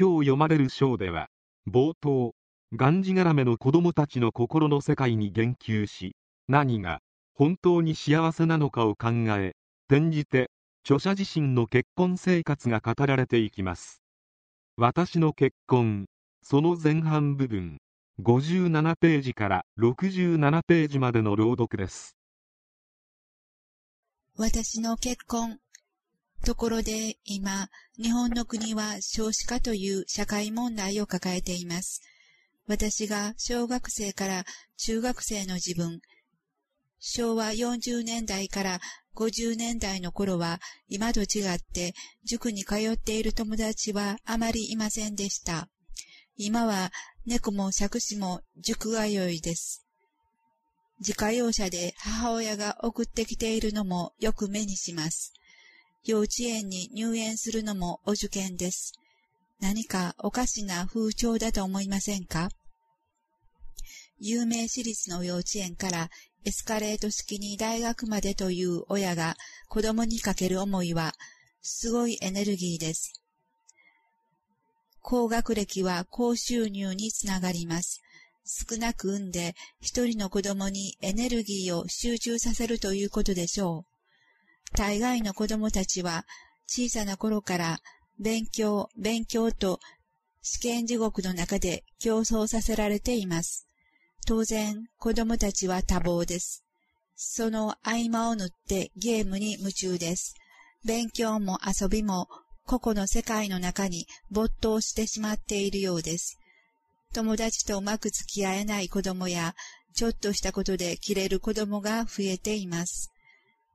[0.00, 1.28] 今日読まれる章では、
[1.70, 2.32] 冒頭、
[2.74, 6.16] がんじがらめの子供たちの心の世界に言及し、
[6.48, 7.00] 何が
[7.34, 9.52] 本当に幸せなのかを考え、
[9.90, 10.50] 転じて、
[10.86, 14.02] 著者自身の結婚生活が語られていきます。
[14.78, 16.06] 私の結婚、
[16.40, 17.76] その前半部分、
[18.22, 22.16] 57ページから67ページまでの朗読です。
[24.38, 25.58] 私の結婚。
[26.44, 32.02] ところで今、日本の国は少子化という社会問題を抱えています。
[32.66, 34.44] 私が小学生から
[34.76, 36.00] 中学生の自分、
[37.02, 38.80] 昭和40年代から
[39.16, 45.68] 50年代の頃は今と違って塾に通っている友達はあまりいませんでした。
[46.36, 46.92] 今は
[47.26, 49.86] 猫も借子も塾通いです。
[51.00, 55.32] 自家用車で母親が送ってきているのもよく目にします。
[56.04, 58.94] 幼稚園に入園するのもお受験です。
[59.60, 62.48] 何かおかしな風潮だと思いませんか？
[64.18, 66.10] 有名私立の幼稚園から
[66.44, 69.36] エスカレート式に大学までという親が
[69.68, 71.12] 子供にかける思いは
[71.60, 73.12] すごいエネルギーです。
[75.02, 78.00] 高学歴は高収入につながります。
[78.44, 83.89] 少なく産んで一人の子供にエネルギーを集中させるということでしょう。
[84.74, 86.24] 大概の子供たちは
[86.66, 87.78] 小さな頃から
[88.18, 89.80] 勉強、勉強と
[90.42, 93.66] 試験地獄の中で競争させられています。
[94.26, 96.64] 当然、子供たちは多忙です。
[97.16, 100.34] その合間を縫ってゲームに夢中です。
[100.84, 102.28] 勉強も遊びも
[102.66, 106.38] 個々の世界の中に没頭してしまっているようです。
[107.12, 109.54] 友達とうまく付き合えない子供や、
[109.94, 113.09] ちょっとしたことで切れる子供が増えています。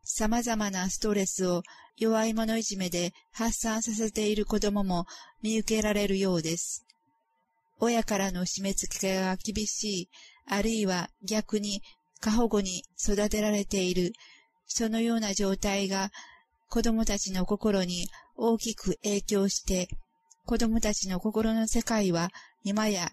[0.05, 1.63] 様々なストレスを
[1.97, 5.05] 弱い者いじめで発散させている子供も
[5.41, 6.85] 見受けられるようです。
[7.79, 10.09] 親からの締め付けが厳しい、
[10.47, 11.81] あるいは逆に
[12.21, 14.13] 過保護に育てられている、
[14.67, 16.11] そのような状態が
[16.69, 19.87] 子供たちの心に大きく影響して、
[20.45, 22.29] 子供たちの心の世界は
[22.63, 23.09] 今や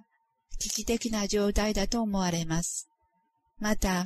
[0.59, 2.89] 危機的な状態だと思われます。
[3.59, 4.05] また、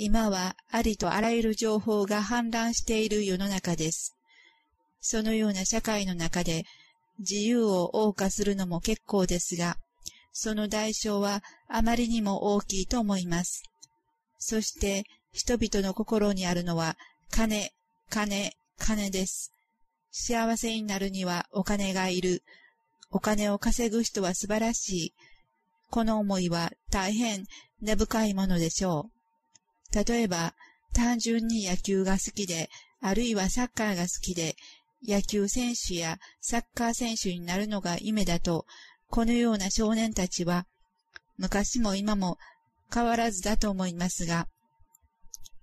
[0.00, 4.14] 今はありとあらゆる情報が氾濫している世の中です。
[5.00, 6.66] そのような社会の中で
[7.18, 9.76] 自由を謳歌するのも結構ですが、
[10.32, 13.64] その代償はあまりにも大きいと思います。
[14.38, 16.96] そして人々の心にあるのは
[17.32, 17.72] 金、
[18.08, 19.50] 金、金です。
[20.12, 22.44] 幸せになるにはお金がいる。
[23.10, 25.14] お金を稼ぐ人は素晴らしい。
[25.90, 27.46] この思いは大変
[27.82, 29.17] 根深いものでしょう。
[30.04, 30.54] 例えば、
[30.92, 32.70] 単純に野球が好きで、
[33.00, 34.54] あるいはサッカーが好きで、
[35.06, 38.66] 野球選手やサッカー選手になるのが夢だと、
[39.08, 40.66] このような少年たちは、
[41.36, 42.38] 昔も今も
[42.92, 44.48] 変わらずだと思いますが、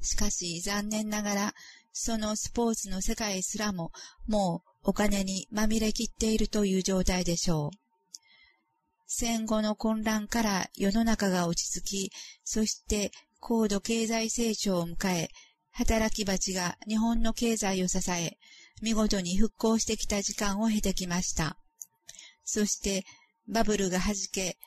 [0.01, 1.53] しかし残念ながら、
[1.91, 3.91] そのスポーツの世界すらも、
[4.27, 7.77] もうお金にまみれきっているという状態でしょう。
[9.07, 12.11] 戦後の混乱から世の中が落ち着き、
[12.43, 13.11] そして
[13.47, 15.29] 高度経済成長を迎え、
[15.69, 18.39] 働き蜂が日本の経済を支え、
[18.81, 21.55] 見事に復興してきた時間を経てきました。
[22.43, 23.05] そして、
[23.47, 24.57] バブルが弾け、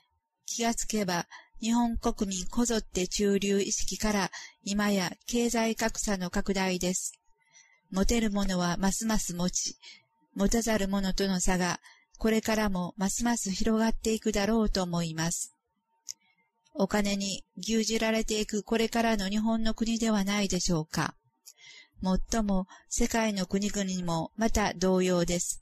[0.47, 1.27] 気がつけば、
[1.61, 4.31] 日本国民こぞって中流意識から
[4.63, 7.15] 今や経済格差の拡大です。
[7.91, 9.77] 持てるものはますます持ち、
[10.37, 11.81] 持たざる者との差が
[12.17, 15.58] これからもますます広がっていくだろうと思います。
[16.75, 21.15] お金に牛耳られていくこれからの日本の国ではないでしょうか。
[22.01, 25.61] もっとも世界の国々もまた同様です。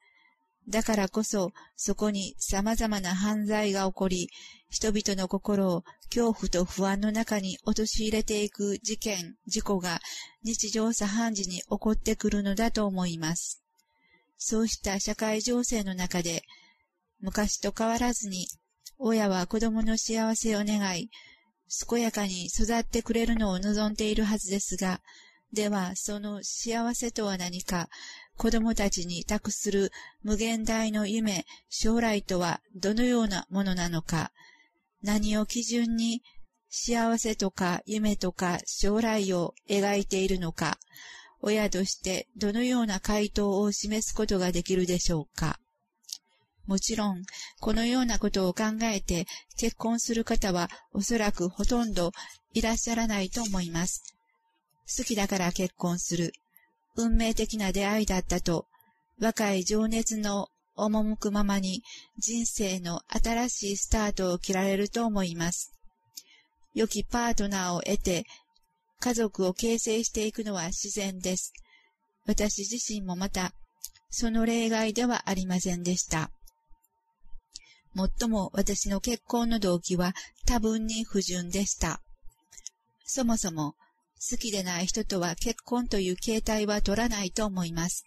[0.68, 4.28] だからこそそこに様々な犯罪が起こり、
[4.68, 10.00] 人々の心を恐怖と不安の中に陥れていく事件、事故が
[10.42, 13.62] 日常茶飯事に起こってくるのだと思います。
[14.38, 16.42] そうした社会情勢の中で、
[17.20, 18.48] 昔と変わらずに、
[18.98, 21.10] 親は子供の幸せを願い、
[21.88, 25.00] 健やかに育ってくれるのを望んでいるはずですが、
[25.52, 27.88] では、その幸せとは何か、
[28.36, 29.90] 子供たちに託する
[30.22, 34.32] 無限大の夢、将来とはどのようなものなのか、
[35.02, 36.22] 何を基準に
[36.68, 40.78] 幸せとか夢とか将来を描いているのか、
[41.40, 45.58] 親としてどのような回答を示すことができるでしょうか？
[46.66, 47.22] もちろん、
[47.60, 49.26] このようなことを考えて
[49.56, 52.12] 結婚する方はおそらくほとんど
[52.54, 54.02] いらっしゃらないと思います。
[54.98, 56.32] 好きだから結婚する。
[56.96, 58.66] 運命的な出会いだったと、
[59.20, 61.82] 若い情熱の赴くままに
[62.18, 65.72] 人生の新しいスタートを切られると思います。
[66.74, 68.24] 良きパートナーを得て、
[69.00, 71.52] 家族を形成していくのは自然です。
[72.26, 73.52] 私自身もまた、
[74.10, 76.30] その例外ではありませんでした。
[77.96, 80.12] もっとも私の結婚の動機は
[80.44, 82.02] 多分に不純でした。
[83.06, 83.74] そもそも、
[84.30, 88.04] 好きでない人とは結婚という形態は取らないと思います。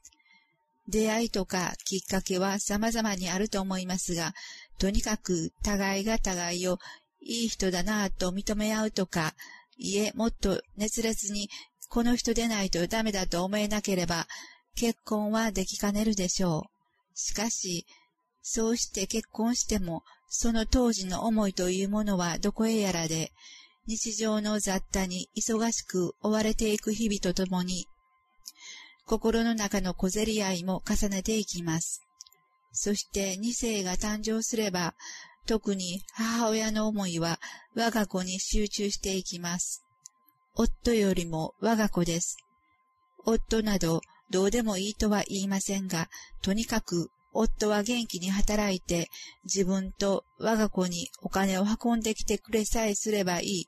[0.88, 4.36] 出会いとかきっかけは様々にあると思いますが、
[4.78, 6.78] とにかく互いが互いを
[7.20, 9.34] いい人だなぁと認め合うとか、
[9.76, 11.50] いえ、もっと熱烈に
[11.90, 14.28] この人でないとダメだと思えなければ、
[14.76, 16.70] 結婚はできかねるでしょう。
[17.16, 17.88] しかし、
[18.42, 23.32] そうして結婚しても、その当時の思いというものはどこへやらで、
[23.88, 27.88] 日常の雑多に忙しく追われていく日々とともに、
[29.06, 32.04] 心の中の小競り合いも重ねていきます。
[32.72, 34.94] そして二世が誕生すれば、
[35.48, 37.40] 特に母親の思いは
[37.76, 39.84] 我が子に集中していきます。
[40.54, 42.38] 夫よりも我が子です。
[43.26, 46.08] 夫などどうでもいいとは言いませんが、
[46.44, 49.10] とにかく夫は元気に働いて
[49.44, 53.68] 自分と我が子にお金を運んできてくれさえすればいい。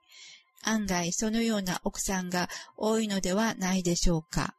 [0.63, 4.55] 案外そのような奥さんが多いのではないでしょうか。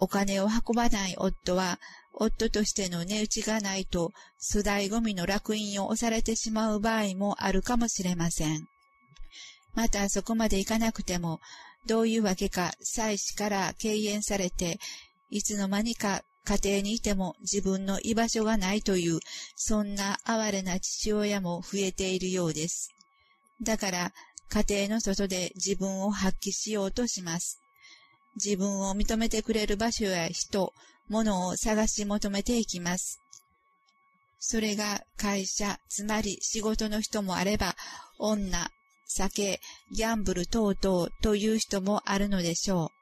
[0.00, 1.80] お金を運ばない夫は、
[2.12, 4.12] 夫としての値打ちがないと、
[4.52, 8.68] 粗大ゴミの楽印を押されてしまう場合もあるかもしれません。
[9.74, 11.40] またそこまでいかなくても、
[11.86, 14.78] どういうわけか妻子から敬遠されて、
[15.30, 19.20] いつの間にか家庭にいても自分の居場所がないという、
[19.54, 22.88] そんな哀れな父親も増えているようです。
[23.62, 24.12] だから、
[24.48, 27.60] 家庭の外で自分を発揮しようとします。
[28.42, 30.72] 自分を認めてくれる場所や人、
[31.10, 33.20] 物を探し求めていきます。
[34.38, 37.76] それが会社、つまり仕事の人もあれば、
[38.18, 38.70] 女、
[39.06, 39.60] 酒、
[39.92, 42.97] ギャンブル等々という人もあるのでしょう。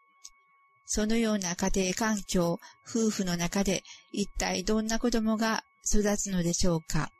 [0.86, 7.10] そのような家庭環境、夫婦の中で一体どんな子供が育つのでしょうか？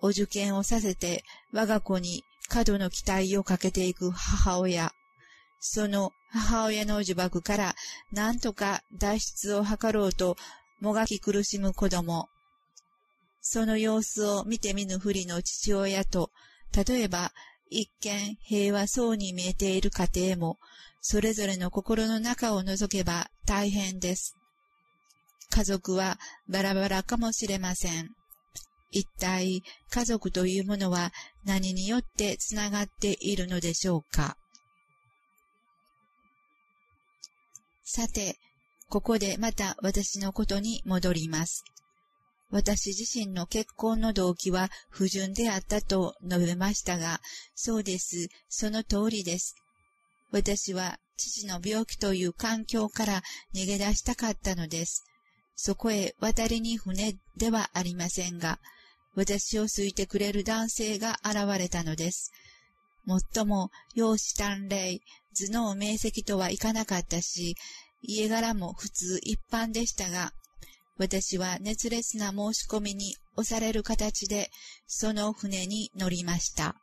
[0.00, 4.92] お受験をさせて我が子に過度の期待をかけていく母親。
[5.58, 7.74] その母親の呪縛から
[8.12, 10.36] 何とか脱出を図ろうと
[10.80, 12.28] もがき苦しむ子供。
[13.40, 16.30] その様子を見て見ぬふりの父親と、
[16.86, 17.32] 例えば
[17.70, 20.58] 一見平和そうに見えている家庭も、
[21.00, 24.34] それぞれの心の中を覗けば大変です。
[25.50, 26.18] 家族は
[26.48, 28.10] バラバラかもしれません。
[28.90, 31.12] 一体家族というものは
[31.44, 34.36] 何によってつながっているのでしょうか
[37.84, 38.36] さて、
[38.88, 41.64] ここでまた私のことに戻ります。
[42.50, 47.20] 私自身の結婚の動機は不純であったと述べましたが、
[47.54, 48.28] そうです。
[48.48, 49.56] その通りです。
[50.30, 53.22] 私は父の病気という環境から
[53.54, 55.04] 逃げ出したかったのです。
[55.54, 58.60] そこへ渡りに船ではありませんが、
[59.14, 62.30] 私を好いてくれる男性が現れたのです。
[63.06, 65.00] もっとも、容姿端麗、
[65.34, 67.56] 頭脳明晰とはいかなかったし、
[68.02, 70.32] 家柄も普通一般でしたが、
[70.98, 74.50] 私は熱烈な申し込みに押される形で、
[74.86, 76.76] その船に乗りました。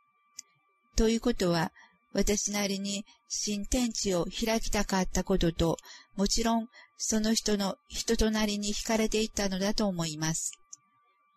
[0.96, 1.72] ということは、
[2.12, 5.78] 私なりに新天地を開きたかったことと、
[6.16, 10.52] もちろんその人の人となりに惹かれていったのだと思います。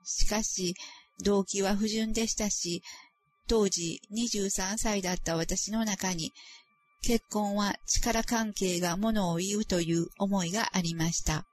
[0.04, 0.76] しかし、
[1.24, 2.84] 動機は不純でしたし、
[3.48, 6.32] 当時23歳だった私の中に、
[7.02, 11.48] 結婚は力関係がものを言うという思いがありました。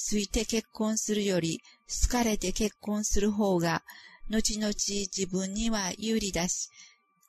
[0.00, 1.60] すいて結婚するより、
[2.04, 3.82] 好かれて結婚する方が、
[4.30, 6.70] 後々自分には有利だし、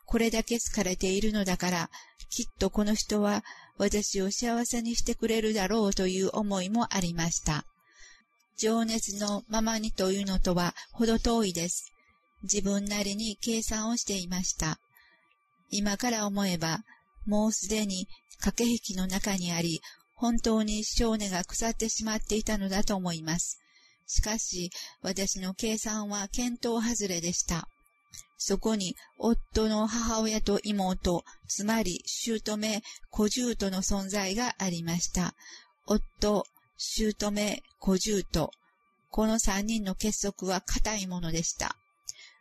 [0.06, 1.90] これだけ好かれているのだから、
[2.30, 3.44] きっとこの人は
[3.78, 7.66] 私を幸せにしてくれるだろうという思いもありました。
[8.56, 11.92] 情熱のままにというのとは程遠いです。
[12.44, 14.80] 自分なりに計算をしていました。
[15.72, 16.84] 今から思えば、
[17.26, 18.08] もうすでに
[18.40, 19.82] 駆け引きの中にあり、
[20.20, 23.58] 本当に少年が腐ってしまっていたのだと思います。
[24.06, 24.70] しかし、
[25.02, 27.70] 私の計算は見当外れでした。
[28.38, 35.36] そこに、夫の母親と妹、つまり、姑、小姑の存在がありました。
[35.86, 36.46] 夫、
[36.78, 38.52] 姑、小姑。
[39.12, 41.78] この三人の結束は固いものでした。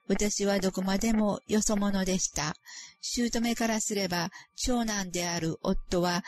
[0.08, 2.56] 私はどこまでもよそ者でした。
[3.02, 6.24] 姑からすれば、長男である夫は、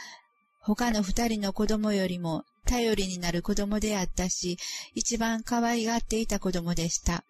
[0.61, 4.59] 他の二人の子供よりも頼りになる子供であったし、
[4.95, 7.25] 一番可愛がっていた子供でした。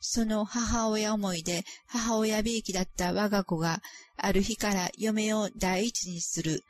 [0.00, 3.82] その母親思いで母親びいきだった我が子が、
[4.16, 6.62] ある日から嫁を第一にする。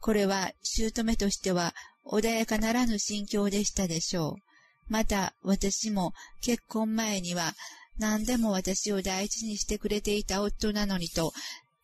[0.00, 1.74] これは姑としては
[2.06, 4.42] 穏やかならぬ心境でしたでしょう。
[4.88, 7.52] また私も結婚前には
[7.98, 11.32] 何でも私を第一にしてくれていた夫なのにと、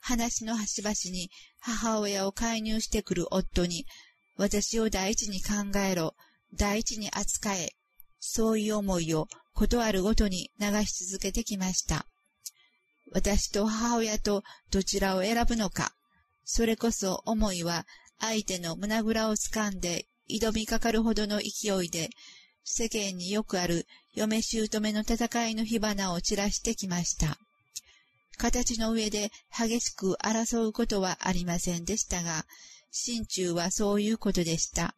[0.00, 1.30] 話の端々に
[1.66, 3.86] 母親を介入してくる夫に、
[4.36, 6.14] 私を第一に考えろ、
[6.54, 7.70] 第一に扱え、
[8.20, 12.06] そういう思いをことあるごとに流し続けてきました。
[13.12, 15.94] 私と母親とどちらを選ぶのか、
[16.44, 17.86] それこそ思いは
[18.18, 22.10] 相手の胸ぐらを掴んで挑みかかるほどの勢いで、
[22.62, 27.38] 世間によくある嫁姑の戦いの火花を散らしてきました。
[28.36, 32.44] 形の上で激しく争うことはありませんでしたが、
[32.90, 34.94] 心中はそういうことでした。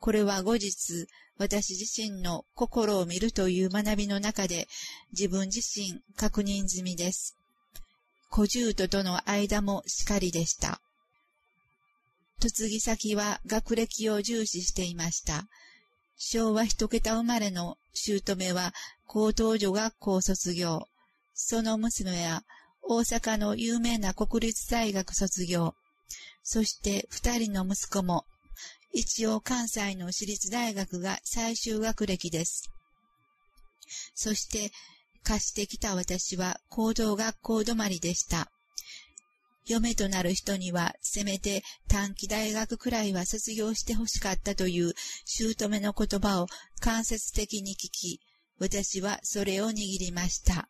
[0.00, 1.06] これは後日、
[1.38, 4.68] 私自身の心を見るという学びの中で、
[5.12, 7.36] 自分自身確認済みです。
[8.30, 10.80] 小獣ととの間もしかりでした。
[12.42, 15.46] 嫁ぎ先は学歴を重視していました。
[16.18, 18.72] 昭和一桁生まれの姑は
[19.06, 20.86] 高等女学校卒業。
[21.34, 22.44] その娘は
[22.88, 25.74] 大阪の有名な国立大学卒業。
[26.44, 28.24] そして二人の息子も、
[28.92, 32.70] 一応関西の私立大学が最終学歴です。
[34.14, 34.70] そして、
[35.24, 38.52] 貸してきた私は高等学校止まりでした。
[39.66, 44.92] 嫁となる人には、せめて短期大学くらいは卒業して欲しかったという
[45.24, 46.46] 姑の言葉を
[46.78, 48.20] 間接的に聞き、
[48.60, 50.68] 私はそれを握りました。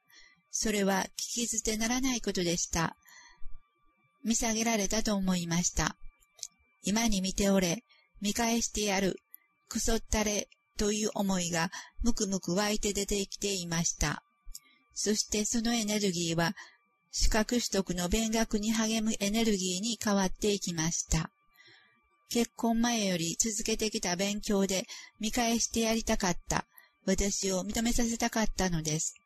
[0.58, 2.96] それは聞き捨てならないことでした。
[4.24, 5.96] 見下げられたと思いました。
[6.82, 7.84] 今に見ておれ、
[8.22, 9.20] 見返してやる、
[9.68, 10.48] くそったれ、
[10.78, 11.70] という思いが
[12.02, 14.22] むくむく湧いて出てきていました。
[14.94, 16.56] そしてそのエネルギーは、
[17.12, 21.30] 資格取得の勉学に励むエネルギーに変わっていきました。
[22.30, 24.86] 結婚前より続けてきた勉強で
[25.20, 26.64] 見返してやりたかった、
[27.04, 29.16] 私を認めさせたかったのです。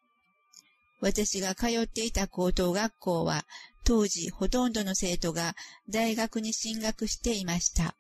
[1.01, 3.45] 私が通っていた高等学校は、
[3.85, 5.57] 当時ほとんどの生徒が
[5.89, 7.97] 大学に進学していました。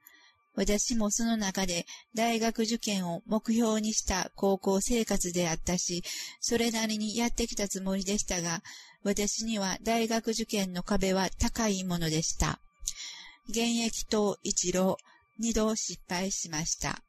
[0.54, 6.02] 私もその中で大学受験を目標にした高校生活であったし、
[6.40, 8.62] それなりにやってきたつもりでしたが、
[9.02, 12.60] 私には大学受験の壁は高いものでした。
[13.48, 14.98] 現役と一郎、
[15.38, 17.02] 二度失敗しました。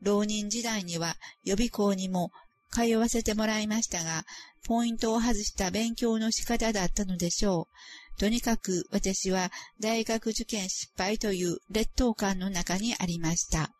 [0.00, 2.30] 浪人時代には予備校にも
[2.74, 4.24] 通わせてもらいましたが、
[4.66, 7.68] ポイントを外した勉強の仕方だったのでしょ
[8.16, 8.18] う。
[8.18, 9.50] とにかく私は
[9.80, 13.70] 大学受験失敗という劣等感の中にありました。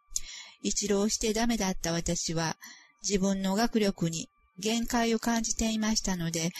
[0.62, 2.56] 一浪してダメだった私は
[3.02, 6.52] 自分の学力に限界を感じていましたので、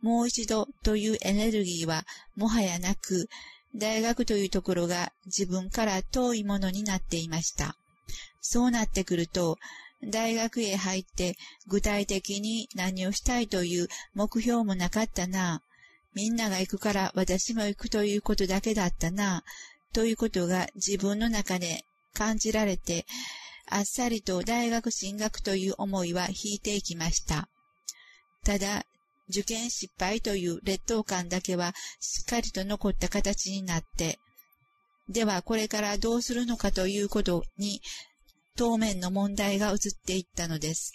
[0.00, 3.28] もう一度というエネルギーはもはやなく、
[3.74, 7.76] 大学というところが自分から遠いものになっていました。
[8.40, 9.58] そうなってくると、
[10.04, 11.36] 大学へ入って
[11.68, 15.62] 具体的に何をしたいという目標もなかったな。
[16.14, 19.44] みんなが行くから私も行くということだけだったな。
[19.92, 23.06] ということが自分の中で感じられて、
[23.66, 27.48] あっさりと大学進学という思いは引いていきました。
[28.44, 28.84] ただ、
[29.28, 34.18] 受験失敗という劣等感だけはしっかりと残った形になって、
[35.08, 37.80] ではこれからどうするのかということに
[38.56, 40.92] 当面の問題が移っていったのです。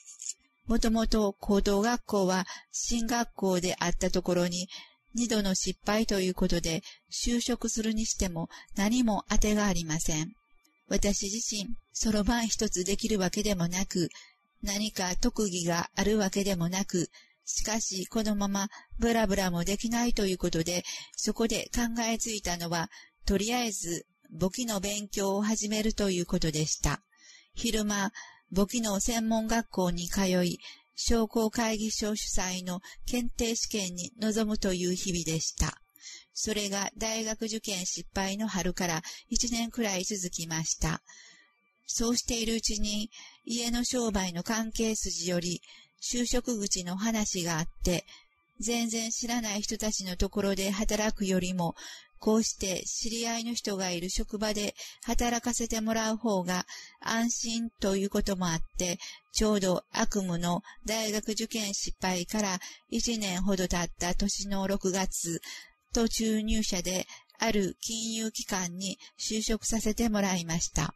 [0.66, 4.68] もともと高等学校は進学校であったところに、
[5.16, 10.34] 二度の失敗ということで就職するにしても何も当てがありません。
[10.88, 14.10] 私自身、そろばん一つできるわけでもなく、
[14.62, 17.10] 何か特技があるわけでもなく、
[17.46, 20.84] しかしこのままブラブラもできないということで、
[21.16, 22.90] そこで考えついたのは、
[23.26, 27.02] とりあえず簿記の勉強を始めるということでした。
[27.58, 28.12] 昼間、
[28.52, 30.60] 簿記の専門学校に通い、
[30.96, 35.82] 商工会議所主催の検定試験に臨むという日々でした。
[36.36, 41.02] それが大学受験失敗の春から1年くらい続きました。
[41.88, 43.10] そうしているうちに、
[43.44, 45.64] 家の商売の関係筋より、
[46.00, 48.06] 就職口の話があって、
[48.60, 51.74] 全然知らない人たちのところで働くよりも、
[52.20, 56.66] こうして知り合いの人がいる職場で働かせてもらう方が
[57.00, 58.98] 安心ということもあって、
[59.34, 62.60] ちょうど悪夢の大学受験失敗から
[62.92, 65.42] 1年ほど経った年の6月、
[65.94, 67.06] 途中入社で
[67.40, 70.94] ある金融機関に就職させてもらいました。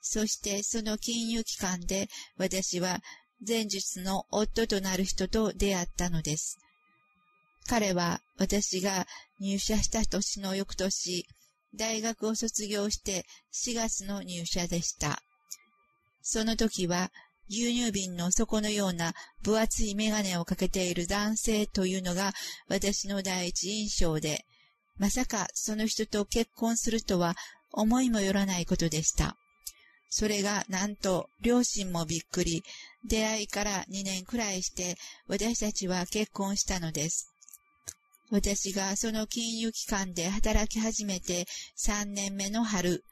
[0.00, 3.00] そしてその金融機関で私は
[3.46, 6.58] 前述の夫となる人と出会ったのです。
[7.66, 9.06] 彼は私が
[9.40, 11.26] 入社した年の翌年、
[11.74, 15.20] 大学を卒業して4月の入社でした。
[16.22, 17.10] その時は
[17.48, 22.32] 牛乳瓶の底のような分厚いメガネをかけている男性というのが
[22.68, 24.44] 私の第一印象で、
[24.98, 27.34] まさかその人と結婚するとは
[27.72, 29.36] 思いもよらないことでした。
[30.08, 32.62] それがなんと両親もびっくり、
[33.04, 34.96] 出会いから2年くらいして
[35.28, 37.32] 私たちは結婚したのです。
[38.30, 41.46] 私がその金融機関で働き始めて
[41.78, 43.04] 3年目の春、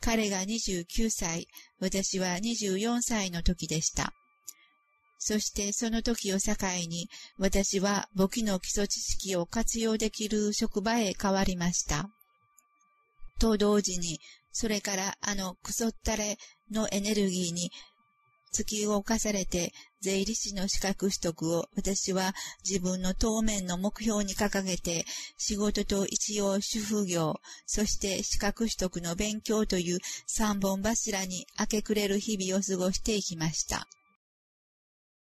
[0.00, 1.46] 彼が29歳、
[1.78, 4.12] 私は24歳の時でした。
[5.18, 6.54] そしてその時を境
[6.88, 12.08] に、私は簿記の基礎知識を活用できる職場へ変わりました。
[13.38, 14.18] と同時に、
[14.50, 16.36] それからあのクソったれ
[16.72, 17.70] のエネルギーに
[18.52, 22.34] 突き動かされて、税理士の資格取得を私は
[22.68, 25.04] 自分の当面の目標に掲げて、
[25.38, 33.86] 仕事と一応主婦業、そして資格取得の勉強という三本柱に明け暮れる日々を過ごしていきました。